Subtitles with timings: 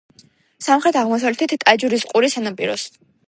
[0.67, 2.89] სამხრეთ-აღმოსავლეთით ტაჯურის ყურის სანაპიროს.